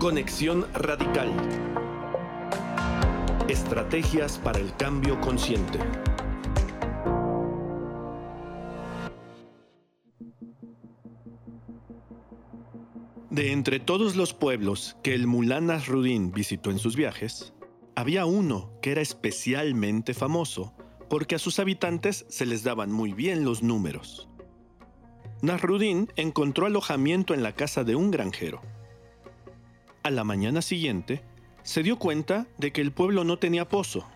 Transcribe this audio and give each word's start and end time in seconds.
Conexión 0.00 0.66
Radical. 0.72 1.30
Estrategias 3.48 4.38
para 4.38 4.58
el 4.58 4.74
cambio 4.76 5.20
consciente. 5.20 5.78
De 13.28 13.52
entre 13.52 13.78
todos 13.78 14.16
los 14.16 14.32
pueblos 14.32 14.96
que 15.02 15.14
el 15.14 15.26
Mulán 15.26 15.66
Nasruddin 15.66 16.32
visitó 16.32 16.70
en 16.70 16.78
sus 16.78 16.96
viajes, 16.96 17.52
había 17.94 18.24
uno 18.24 18.72
que 18.80 18.92
era 18.92 19.02
especialmente 19.02 20.14
famoso 20.14 20.72
porque 21.10 21.34
a 21.34 21.38
sus 21.38 21.58
habitantes 21.58 22.24
se 22.30 22.46
les 22.46 22.64
daban 22.64 22.90
muy 22.90 23.12
bien 23.12 23.44
los 23.44 23.62
números. 23.62 24.30
Nasruddin 25.42 26.10
encontró 26.16 26.64
alojamiento 26.64 27.34
en 27.34 27.42
la 27.42 27.52
casa 27.52 27.84
de 27.84 27.96
un 27.96 28.10
granjero. 28.10 28.62
A 30.02 30.10
la 30.10 30.24
mañana 30.24 30.62
siguiente, 30.62 31.22
se 31.62 31.82
dio 31.82 31.98
cuenta 31.98 32.46
de 32.56 32.72
que 32.72 32.80
el 32.80 32.90
pueblo 32.90 33.22
no 33.22 33.38
tenía 33.38 33.68
pozo. 33.68 34.06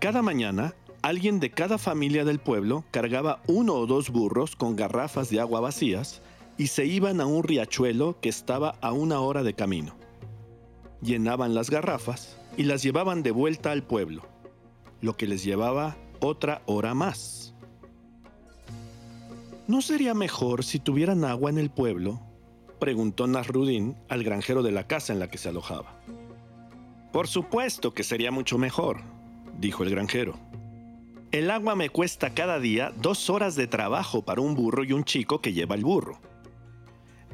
Cada 0.00 0.22
mañana, 0.22 0.74
alguien 1.02 1.38
de 1.38 1.50
cada 1.50 1.78
familia 1.78 2.24
del 2.24 2.40
pueblo 2.40 2.84
cargaba 2.90 3.40
uno 3.46 3.74
o 3.74 3.86
dos 3.86 4.10
burros 4.10 4.56
con 4.56 4.74
garrafas 4.74 5.30
de 5.30 5.38
agua 5.38 5.60
vacías 5.60 6.20
y 6.58 6.66
se 6.66 6.84
iban 6.84 7.20
a 7.20 7.26
un 7.26 7.44
riachuelo 7.44 8.18
que 8.20 8.28
estaba 8.28 8.70
a 8.80 8.90
una 8.90 9.20
hora 9.20 9.44
de 9.44 9.54
camino. 9.54 9.94
Llenaban 11.00 11.54
las 11.54 11.70
garrafas 11.70 12.36
y 12.56 12.64
las 12.64 12.82
llevaban 12.82 13.22
de 13.22 13.30
vuelta 13.30 13.70
al 13.70 13.84
pueblo, 13.84 14.22
lo 15.00 15.16
que 15.16 15.28
les 15.28 15.44
llevaba 15.44 15.96
otra 16.18 16.62
hora 16.66 16.92
más. 16.92 17.54
¿No 19.68 19.80
sería 19.80 20.14
mejor 20.14 20.64
si 20.64 20.80
tuvieran 20.80 21.24
agua 21.24 21.50
en 21.50 21.58
el 21.58 21.70
pueblo? 21.70 22.20
Preguntó 22.78 23.26
Nasrudin 23.26 23.96
al 24.08 24.24
granjero 24.24 24.62
de 24.62 24.72
la 24.72 24.86
casa 24.86 25.12
en 25.12 25.18
la 25.18 25.28
que 25.28 25.38
se 25.38 25.48
alojaba. 25.48 26.00
Por 27.12 27.28
supuesto 27.28 27.94
que 27.94 28.02
sería 28.02 28.30
mucho 28.30 28.58
mejor, 28.58 29.00
dijo 29.58 29.82
el 29.82 29.90
granjero. 29.90 30.38
El 31.32 31.50
agua 31.50 31.74
me 31.74 31.90
cuesta 31.90 32.34
cada 32.34 32.60
día 32.60 32.92
dos 32.96 33.30
horas 33.30 33.56
de 33.56 33.66
trabajo 33.66 34.22
para 34.22 34.40
un 34.40 34.54
burro 34.54 34.84
y 34.84 34.92
un 34.92 35.04
chico 35.04 35.40
que 35.40 35.52
lleva 35.52 35.74
el 35.74 35.84
burro. 35.84 36.20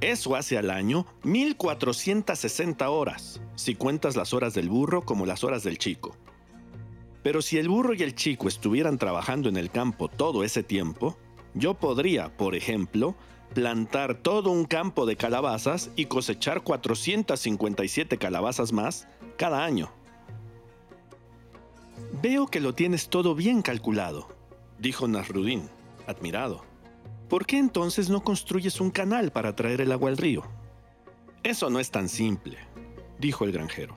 Eso 0.01 0.35
hace 0.35 0.59
al 0.59 0.71
año 0.71 1.07
1460 1.23 2.91
horas, 2.91 3.41
si 3.55 3.75
cuentas 3.75 4.17
las 4.17 4.35
horas 4.35 4.55
del 4.55 4.69
burro 4.69 5.03
como 5.03 5.27
las 5.27 5.45
horas 5.45 5.63
del 5.63 5.79
chico. 5.79 6.17
Pero 7.23 7.41
si 7.41 7.59
el 7.59 7.69
burro 7.69 7.95
y 7.95 8.03
el 8.03 8.15
chico 8.17 8.49
estuvieran 8.49 8.99
trabajando 8.99 9.49
en 9.49 9.57
el 9.57 9.71
campo 9.71 10.09
todo 10.09 10.43
ese 10.43 10.65
tiempo, 10.65 11.17
yo 11.55 11.75
podría, 11.75 12.37
por 12.37 12.57
ejemplo, 12.57 13.15
plantar 13.55 14.15
todo 14.15 14.51
un 14.51 14.65
campo 14.65 15.07
de 15.07 15.17
calabazas 15.17 15.91
y 15.97 16.07
cosechar 16.07 16.63
457 16.63 18.19
calabazas 18.19 18.73
más 18.73 19.09
cada 19.37 19.65
año. 19.65 19.91
Veo 22.23 22.47
que 22.47 22.61
lo 22.61 22.75
tienes 22.75 23.09
todo 23.09 23.35
bien 23.35 23.63
calculado, 23.63 24.29
dijo 24.79 25.09
Nasrudin, 25.09 25.69
admirado. 26.07 26.73
¿por 27.33 27.47
qué 27.47 27.57
entonces 27.57 28.11
no 28.11 28.23
construyes 28.23 28.79
un 28.79 28.91
canal 28.91 29.33
para 29.33 29.57
traer 29.57 29.81
el 29.81 29.91
agua 29.91 30.11
al 30.11 30.19
río? 30.19 30.43
Eso 31.43 31.71
no 31.71 31.81
es 31.81 31.91
tan 31.91 32.11
simple, 32.11 32.59
dijo 33.19 33.47
el 33.47 33.53
granjero. 33.53 33.97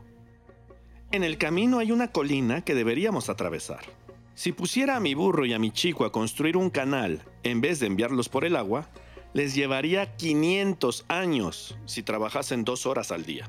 En 1.11 1.21
el 1.21 1.37
camino 1.37 1.79
hay 1.79 1.91
una 1.91 2.13
colina 2.13 2.61
que 2.61 2.73
deberíamos 2.73 3.27
atravesar. 3.27 3.81
Si 4.35 4.53
pusiera 4.53 4.95
a 4.95 4.99
mi 5.01 5.15
burro 5.15 5.45
y 5.45 5.51
a 5.51 5.59
mi 5.59 5.71
chico 5.71 6.05
a 6.05 6.13
construir 6.13 6.55
un 6.55 6.69
canal 6.69 7.25
en 7.43 7.59
vez 7.59 7.81
de 7.81 7.87
enviarlos 7.87 8.29
por 8.29 8.45
el 8.45 8.55
agua, 8.55 8.87
les 9.35 9.53
llevaría 9.53 10.15
500 10.15 11.05
años 11.07 11.77
si 11.85 12.01
trabajasen 12.01 12.63
dos 12.63 12.87
horas 12.87 13.11
al 13.11 13.23
día. 13.23 13.47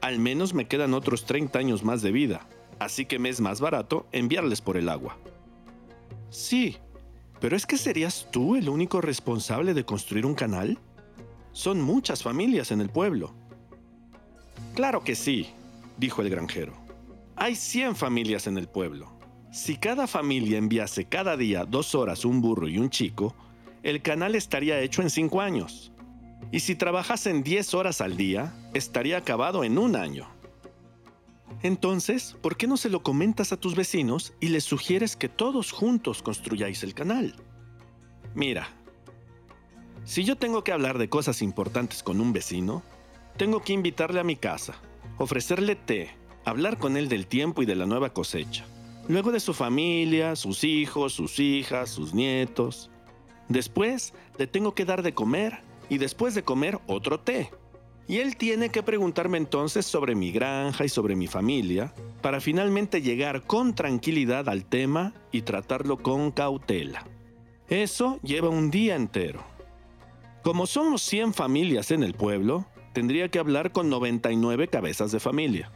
Al 0.00 0.18
menos 0.18 0.54
me 0.54 0.66
quedan 0.66 0.92
otros 0.94 1.24
30 1.24 1.56
años 1.60 1.84
más 1.84 2.02
de 2.02 2.10
vida, 2.10 2.48
así 2.80 3.06
que 3.06 3.20
me 3.20 3.28
es 3.28 3.40
más 3.40 3.60
barato 3.60 4.08
enviarles 4.10 4.60
por 4.60 4.76
el 4.76 4.88
agua. 4.88 5.16
Sí, 6.30 6.78
¿Pero 7.40 7.56
es 7.56 7.66
que 7.66 7.78
serías 7.78 8.26
tú 8.30 8.56
el 8.56 8.68
único 8.68 9.00
responsable 9.00 9.74
de 9.74 9.84
construir 9.84 10.26
un 10.26 10.34
canal? 10.34 10.78
Son 11.52 11.80
muchas 11.80 12.22
familias 12.22 12.72
en 12.72 12.80
el 12.80 12.88
pueblo. 12.88 13.32
Claro 14.74 15.04
que 15.04 15.14
sí, 15.14 15.48
dijo 15.98 16.22
el 16.22 16.30
granjero. 16.30 16.72
Hay 17.36 17.54
100 17.54 17.94
familias 17.94 18.48
en 18.48 18.58
el 18.58 18.68
pueblo. 18.68 19.12
Si 19.52 19.76
cada 19.76 20.06
familia 20.06 20.58
enviase 20.58 21.04
cada 21.04 21.36
día 21.36 21.64
dos 21.64 21.94
horas 21.94 22.24
un 22.24 22.40
burro 22.40 22.68
y 22.68 22.78
un 22.78 22.90
chico, 22.90 23.34
el 23.82 24.02
canal 24.02 24.34
estaría 24.34 24.80
hecho 24.80 25.02
en 25.02 25.10
cinco 25.10 25.40
años. 25.40 25.92
Y 26.50 26.60
si 26.60 26.74
trabajasen 26.74 27.42
10 27.42 27.74
horas 27.74 28.00
al 28.00 28.16
día, 28.16 28.54
estaría 28.74 29.18
acabado 29.18 29.64
en 29.64 29.78
un 29.78 29.96
año. 29.96 30.28
Entonces, 31.62 32.36
¿por 32.40 32.56
qué 32.56 32.66
no 32.66 32.76
se 32.76 32.90
lo 32.90 33.02
comentas 33.02 33.52
a 33.52 33.56
tus 33.56 33.74
vecinos 33.74 34.32
y 34.40 34.48
les 34.48 34.64
sugieres 34.64 35.16
que 35.16 35.28
todos 35.28 35.72
juntos 35.72 36.22
construyáis 36.22 36.82
el 36.82 36.94
canal? 36.94 37.34
Mira, 38.34 38.68
si 40.04 40.24
yo 40.24 40.36
tengo 40.36 40.62
que 40.62 40.72
hablar 40.72 40.98
de 40.98 41.08
cosas 41.08 41.42
importantes 41.42 42.02
con 42.02 42.20
un 42.20 42.32
vecino, 42.32 42.82
tengo 43.36 43.62
que 43.62 43.72
invitarle 43.72 44.20
a 44.20 44.24
mi 44.24 44.36
casa, 44.36 44.74
ofrecerle 45.18 45.74
té, 45.74 46.10
hablar 46.44 46.78
con 46.78 46.96
él 46.96 47.08
del 47.08 47.26
tiempo 47.26 47.62
y 47.62 47.66
de 47.66 47.76
la 47.76 47.86
nueva 47.86 48.12
cosecha, 48.12 48.64
luego 49.08 49.32
de 49.32 49.40
su 49.40 49.52
familia, 49.52 50.36
sus 50.36 50.64
hijos, 50.64 51.12
sus 51.12 51.38
hijas, 51.40 51.90
sus 51.90 52.14
nietos. 52.14 52.90
Después 53.48 54.14
le 54.38 54.46
tengo 54.46 54.74
que 54.74 54.84
dar 54.84 55.02
de 55.02 55.14
comer 55.14 55.60
y 55.88 55.98
después 55.98 56.34
de 56.34 56.42
comer 56.42 56.78
otro 56.86 57.20
té. 57.20 57.50
Y 58.06 58.18
él 58.18 58.36
tiene 58.36 58.70
que 58.70 58.82
preguntarme 58.82 59.36
entonces 59.38 59.84
sobre 59.84 60.14
mi 60.14 60.32
granja 60.32 60.84
y 60.84 60.88
sobre 60.88 61.14
mi 61.14 61.26
familia, 61.26 61.92
para 62.22 62.40
finalmente 62.40 63.02
llegar 63.02 63.42
con 63.42 63.74
tranquilidad 63.74 64.48
al 64.48 64.64
tema 64.64 65.12
y 65.30 65.42
tratarlo 65.42 65.98
con 65.98 66.30
cautela. 66.30 67.06
Eso 67.68 68.18
lleva 68.22 68.48
un 68.48 68.70
día 68.70 68.96
entero. 68.96 69.44
Como 70.42 70.66
somos 70.66 71.02
100 71.02 71.34
familias 71.34 71.90
en 71.90 72.02
el 72.02 72.14
pueblo, 72.14 72.66
tendría 72.94 73.28
que 73.28 73.38
hablar 73.38 73.72
con 73.72 73.90
99 73.90 74.68
cabezas 74.68 75.12
de 75.12 75.20
familia. 75.20 75.70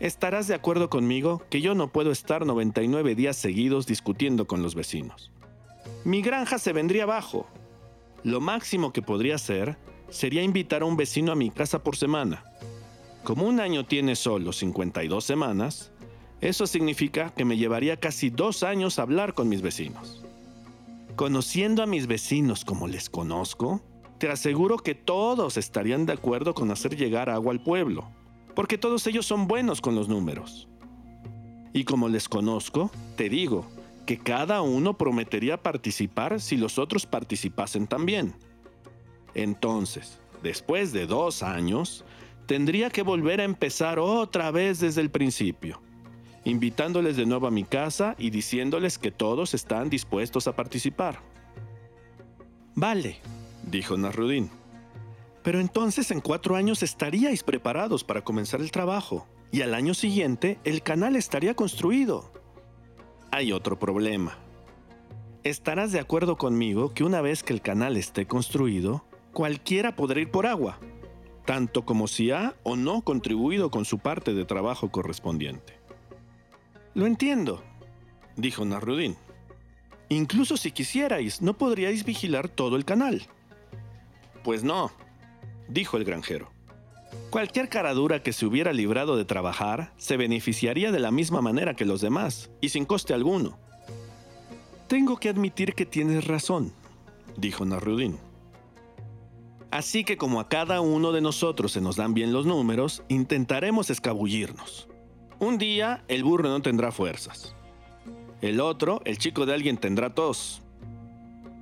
Estarás 0.00 0.46
de 0.48 0.54
acuerdo 0.54 0.90
conmigo 0.90 1.42
que 1.48 1.62
yo 1.62 1.74
no 1.74 1.88
puedo 1.88 2.10
estar 2.10 2.44
99 2.44 3.14
días 3.14 3.36
seguidos 3.36 3.86
discutiendo 3.86 4.46
con 4.46 4.62
los 4.62 4.74
vecinos. 4.74 5.32
Mi 6.04 6.20
granja 6.20 6.58
se 6.58 6.74
vendría 6.74 7.04
abajo. 7.04 7.46
Lo 8.24 8.40
máximo 8.40 8.92
que 8.92 9.00
podría 9.00 9.36
hacer 9.36 9.78
sería 10.10 10.42
invitar 10.42 10.82
a 10.82 10.84
un 10.84 10.98
vecino 10.98 11.32
a 11.32 11.34
mi 11.34 11.50
casa 11.50 11.82
por 11.82 11.96
semana. 11.96 12.44
Como 13.22 13.46
un 13.46 13.58
año 13.58 13.86
tiene 13.86 14.14
solo 14.14 14.52
52 14.52 15.24
semanas, 15.24 15.92
eso 16.42 16.66
significa 16.66 17.32
que 17.34 17.46
me 17.46 17.56
llevaría 17.56 17.98
casi 17.98 18.28
dos 18.28 18.62
años 18.62 18.98
hablar 18.98 19.32
con 19.32 19.48
mis 19.48 19.62
vecinos. 19.62 20.22
Conociendo 21.16 21.82
a 21.82 21.86
mis 21.86 22.06
vecinos 22.06 22.66
como 22.66 22.86
les 22.86 23.08
conozco, 23.08 23.80
te 24.18 24.28
aseguro 24.28 24.76
que 24.76 24.94
todos 24.94 25.56
estarían 25.56 26.04
de 26.04 26.12
acuerdo 26.12 26.52
con 26.52 26.70
hacer 26.70 26.96
llegar 26.96 27.30
agua 27.30 27.52
al 27.52 27.62
pueblo, 27.62 28.10
porque 28.54 28.76
todos 28.76 29.06
ellos 29.06 29.24
son 29.24 29.46
buenos 29.46 29.80
con 29.80 29.94
los 29.94 30.08
números. 30.08 30.68
Y 31.72 31.84
como 31.84 32.10
les 32.10 32.28
conozco, 32.28 32.90
te 33.16 33.30
digo 33.30 33.66
que 34.04 34.18
cada 34.18 34.62
uno 34.62 34.96
prometería 34.96 35.62
participar 35.62 36.40
si 36.40 36.56
los 36.56 36.78
otros 36.78 37.06
participasen 37.06 37.86
también. 37.86 38.34
Entonces, 39.34 40.18
después 40.42 40.92
de 40.92 41.06
dos 41.06 41.42
años, 41.42 42.04
tendría 42.46 42.90
que 42.90 43.02
volver 43.02 43.40
a 43.40 43.44
empezar 43.44 43.98
otra 43.98 44.50
vez 44.50 44.80
desde 44.80 45.00
el 45.00 45.10
principio, 45.10 45.80
invitándoles 46.44 47.16
de 47.16 47.26
nuevo 47.26 47.46
a 47.46 47.50
mi 47.50 47.64
casa 47.64 48.14
y 48.18 48.30
diciéndoles 48.30 48.98
que 48.98 49.10
todos 49.10 49.54
están 49.54 49.90
dispuestos 49.90 50.46
a 50.46 50.54
participar. 50.54 51.20
Vale, 52.74 53.18
dijo 53.62 53.96
Nasrudin. 53.96 54.50
Pero 55.42 55.60
entonces 55.60 56.10
en 56.10 56.20
cuatro 56.20 56.56
años 56.56 56.82
estaríais 56.82 57.42
preparados 57.42 58.02
para 58.02 58.22
comenzar 58.22 58.60
el 58.60 58.70
trabajo, 58.70 59.26
y 59.52 59.62
al 59.62 59.74
año 59.74 59.94
siguiente 59.94 60.58
el 60.64 60.82
canal 60.82 61.16
estaría 61.16 61.54
construido. 61.54 62.33
Hay 63.34 63.50
otro 63.50 63.76
problema. 63.76 64.38
Estarás 65.42 65.90
de 65.90 65.98
acuerdo 65.98 66.36
conmigo 66.36 66.94
que 66.94 67.02
una 67.02 67.20
vez 67.20 67.42
que 67.42 67.52
el 67.52 67.62
canal 67.62 67.96
esté 67.96 68.28
construido, 68.28 69.04
cualquiera 69.32 69.96
podrá 69.96 70.20
ir 70.20 70.30
por 70.30 70.46
agua, 70.46 70.78
tanto 71.44 71.84
como 71.84 72.06
si 72.06 72.30
ha 72.30 72.54
o 72.62 72.76
no 72.76 73.02
contribuido 73.02 73.72
con 73.72 73.84
su 73.84 73.98
parte 73.98 74.34
de 74.34 74.44
trabajo 74.44 74.92
correspondiente. 74.92 75.80
Lo 76.94 77.06
entiendo, 77.06 77.64
dijo 78.36 78.64
Narudín. 78.64 79.16
Incluso 80.10 80.56
si 80.56 80.70
quisierais, 80.70 81.42
no 81.42 81.58
podríais 81.58 82.04
vigilar 82.04 82.48
todo 82.48 82.76
el 82.76 82.84
canal. 82.84 83.26
Pues 84.44 84.62
no, 84.62 84.92
dijo 85.66 85.96
el 85.96 86.04
granjero. 86.04 86.53
Cualquier 87.30 87.68
caradura 87.68 88.22
que 88.22 88.32
se 88.32 88.46
hubiera 88.46 88.72
librado 88.72 89.16
de 89.16 89.24
trabajar 89.24 89.92
se 89.96 90.16
beneficiaría 90.16 90.92
de 90.92 91.00
la 91.00 91.10
misma 91.10 91.40
manera 91.40 91.74
que 91.74 91.84
los 91.84 92.00
demás, 92.00 92.50
y 92.60 92.68
sin 92.68 92.84
coste 92.84 93.12
alguno. 93.12 93.58
Tengo 94.86 95.16
que 95.16 95.28
admitir 95.28 95.74
que 95.74 95.86
tienes 95.86 96.26
razón, 96.26 96.72
dijo 97.36 97.64
Narudín. 97.64 98.18
Así 99.70 100.04
que 100.04 100.16
como 100.16 100.38
a 100.38 100.48
cada 100.48 100.80
uno 100.80 101.10
de 101.10 101.20
nosotros 101.20 101.72
se 101.72 101.80
nos 101.80 101.96
dan 101.96 102.14
bien 102.14 102.32
los 102.32 102.46
números, 102.46 103.02
intentaremos 103.08 103.90
escabullirnos. 103.90 104.88
Un 105.40 105.58
día 105.58 106.04
el 106.06 106.22
burro 106.22 106.48
no 106.48 106.62
tendrá 106.62 106.92
fuerzas. 106.92 107.56
El 108.40 108.60
otro, 108.60 109.00
el 109.04 109.18
chico 109.18 109.46
de 109.46 109.54
alguien 109.54 109.76
tendrá 109.76 110.14
tos. 110.14 110.62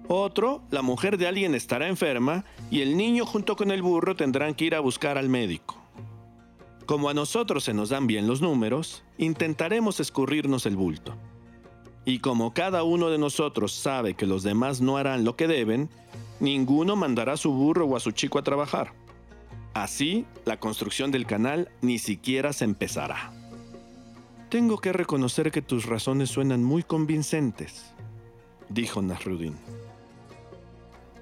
Otro, 0.08 0.62
la 0.70 0.82
mujer 0.82 1.16
de 1.16 1.28
alguien 1.28 1.54
estará 1.54 1.88
enferma 1.88 2.44
y 2.70 2.80
el 2.80 2.96
niño 2.96 3.24
junto 3.24 3.56
con 3.56 3.70
el 3.70 3.82
burro 3.82 4.16
tendrán 4.16 4.54
que 4.54 4.64
ir 4.64 4.74
a 4.74 4.80
buscar 4.80 5.16
al 5.16 5.28
médico. 5.28 5.76
Como 6.86 7.08
a 7.08 7.14
nosotros 7.14 7.64
se 7.64 7.74
nos 7.74 7.90
dan 7.90 8.06
bien 8.06 8.26
los 8.26 8.42
números, 8.42 9.04
intentaremos 9.16 10.00
escurrirnos 10.00 10.66
el 10.66 10.76
bulto. 10.76 11.14
Y 12.04 12.18
como 12.18 12.52
cada 12.52 12.82
uno 12.82 13.08
de 13.10 13.18
nosotros 13.18 13.72
sabe 13.72 14.14
que 14.14 14.26
los 14.26 14.42
demás 14.42 14.80
no 14.80 14.96
harán 14.96 15.24
lo 15.24 15.36
que 15.36 15.46
deben, 15.46 15.88
ninguno 16.40 16.96
mandará 16.96 17.34
a 17.34 17.36
su 17.36 17.52
burro 17.52 17.86
o 17.86 17.96
a 17.96 18.00
su 18.00 18.10
chico 18.10 18.38
a 18.38 18.42
trabajar. 18.42 18.92
Así, 19.72 20.26
la 20.44 20.58
construcción 20.58 21.12
del 21.12 21.26
canal 21.26 21.70
ni 21.80 21.98
siquiera 21.98 22.52
se 22.52 22.64
empezará. 22.64 23.32
Tengo 24.50 24.78
que 24.78 24.92
reconocer 24.92 25.50
que 25.50 25.62
tus 25.62 25.86
razones 25.86 26.28
suenan 26.28 26.62
muy 26.62 26.82
convincentes, 26.82 27.94
dijo 28.68 29.00
Nasruddin. 29.00 29.56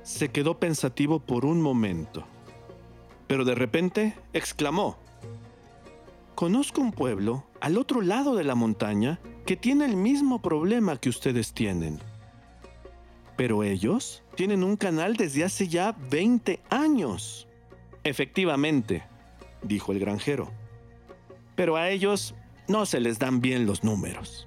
Se 0.02 0.31
quedó 0.31 0.58
pensativo 0.58 1.20
por 1.20 1.44
un 1.44 1.61
momento, 1.61 2.25
pero 3.26 3.44
de 3.44 3.55
repente 3.55 4.14
exclamó, 4.32 4.97
Conozco 6.41 6.81
un 6.81 6.91
pueblo 6.91 7.44
al 7.61 7.76
otro 7.76 8.00
lado 8.00 8.35
de 8.35 8.44
la 8.44 8.55
montaña 8.55 9.20
que 9.44 9.58
tiene 9.58 9.85
el 9.85 9.94
mismo 9.94 10.41
problema 10.41 10.97
que 10.97 11.11
ustedes 11.11 11.52
tienen. 11.52 11.99
Pero 13.37 13.62
ellos 13.62 14.23
tienen 14.37 14.64
un 14.64 14.79
canal 14.79 15.17
desde 15.17 15.44
hace 15.44 15.69
ya 15.69 15.94
20 16.11 16.61
años. 16.70 17.47
Efectivamente, 18.05 19.02
dijo 19.62 19.93
el 19.93 19.99
granjero. 19.99 20.50
Pero 21.56 21.76
a 21.76 21.91
ellos 21.91 22.35
no 22.69 22.87
se 22.87 23.00
les 23.00 23.19
dan 23.19 23.43
bien 23.43 23.67
los 23.67 23.85
números. 23.85 24.47